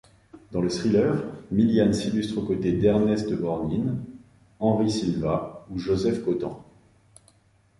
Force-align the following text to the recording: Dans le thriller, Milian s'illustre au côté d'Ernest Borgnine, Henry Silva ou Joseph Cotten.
Dans 0.51 0.61
le 0.63 0.69
thriller, 0.71 1.23
Milian 1.51 1.93
s'illustre 1.93 2.39
au 2.39 2.41
côté 2.41 2.71
d'Ernest 2.71 3.31
Borgnine, 3.39 4.03
Henry 4.59 4.89
Silva 4.89 5.63
ou 5.69 5.77
Joseph 5.77 6.23
Cotten. 6.25 6.55